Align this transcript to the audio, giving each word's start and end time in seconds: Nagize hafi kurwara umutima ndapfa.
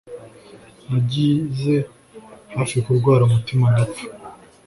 Nagize 0.89 1.73
hafi 2.55 2.75
kurwara 2.85 3.21
umutima 3.25 3.65
ndapfa. 3.73 4.05